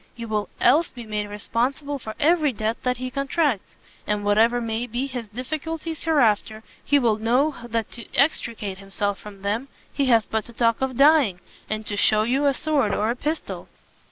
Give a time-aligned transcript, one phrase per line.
[0.15, 3.75] You will else be made responsible for every debt that he contracts;
[4.07, 9.43] and whatever may be his difficulties hereafter, he will know that to extricate himself from
[9.43, 13.11] them, he has but to talk of dying, and to shew you a sword or
[13.11, 13.67] a pistol."